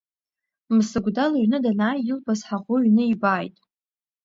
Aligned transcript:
Мсыгәда 0.75 1.25
лыҩны 1.31 1.57
данааи 1.63 2.01
илбаз 2.09 2.41
ҳаӷоу 2.47 2.79
иҩны 2.81 3.03
ибааит. 3.13 3.55